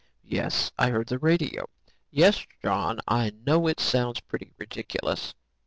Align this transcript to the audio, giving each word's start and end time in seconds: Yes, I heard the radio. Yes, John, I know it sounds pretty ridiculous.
Yes, 0.25 0.71
I 0.79 0.89
heard 0.89 1.05
the 1.09 1.19
radio. 1.19 1.69
Yes, 2.09 2.47
John, 2.63 3.01
I 3.07 3.33
know 3.45 3.67
it 3.67 3.79
sounds 3.79 4.19
pretty 4.19 4.51
ridiculous. 4.57 5.35